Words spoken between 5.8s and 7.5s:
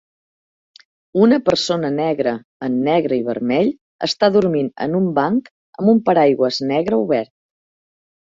amb un paraigües negre obert